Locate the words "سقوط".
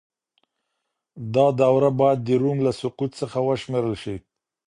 2.81-3.11